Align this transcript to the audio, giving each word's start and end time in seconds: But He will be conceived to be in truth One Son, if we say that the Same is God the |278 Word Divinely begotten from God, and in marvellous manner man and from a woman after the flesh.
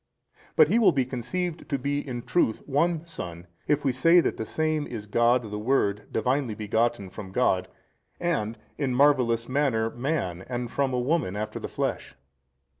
But 0.55 0.67
He 0.69 0.79
will 0.79 0.91
be 0.91 1.05
conceived 1.05 1.69
to 1.69 1.77
be 1.77 1.99
in 1.99 2.23
truth 2.23 2.63
One 2.65 3.05
Son, 3.05 3.45
if 3.67 3.85
we 3.85 3.91
say 3.91 4.19
that 4.19 4.35
the 4.35 4.47
Same 4.47 4.87
is 4.87 5.05
God 5.05 5.43
the 5.43 5.59
|278 5.59 5.63
Word 5.63 6.07
Divinely 6.11 6.55
begotten 6.55 7.11
from 7.11 7.31
God, 7.31 7.67
and 8.19 8.57
in 8.79 8.95
marvellous 8.95 9.47
manner 9.47 9.91
man 9.91 10.43
and 10.49 10.71
from 10.71 10.91
a 10.91 10.99
woman 10.99 11.35
after 11.35 11.59
the 11.59 11.67
flesh. 11.69 12.15